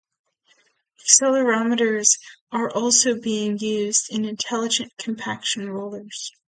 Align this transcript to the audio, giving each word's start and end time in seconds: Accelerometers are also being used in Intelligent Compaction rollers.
Accelerometers 0.99 2.17
are 2.51 2.71
also 2.71 3.13
being 3.21 3.59
used 3.59 4.09
in 4.11 4.25
Intelligent 4.25 4.91
Compaction 4.97 5.69
rollers. 5.69 6.31